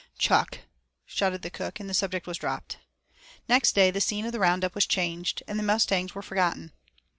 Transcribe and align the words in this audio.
"Chuck," 0.17 0.57
shouted 1.05 1.43
the 1.43 1.51
cook, 1.51 1.79
and 1.79 1.87
the 1.87 1.93
subject 1.93 2.25
was 2.25 2.39
dropped. 2.39 2.79
Next 3.47 3.75
day 3.75 3.91
the 3.91 4.01
scene 4.01 4.25
of 4.25 4.31
the 4.31 4.39
roundup 4.39 4.73
was 4.73 4.87
changed, 4.87 5.43
and 5.47 5.59
the 5.59 5.63
mustangs 5.63 6.15
were 6.15 6.23
forgotten. 6.23 6.71